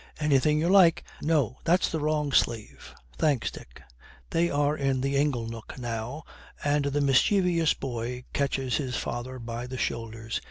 [0.19, 1.03] 'Anything you like.
[1.21, 2.95] No, that's the wrong sleeve.
[3.19, 3.83] Thanks, Dick.'
[4.31, 6.23] They are in the ingle nook now,
[6.63, 10.39] and the mischievous boy catches his father by the shoulders.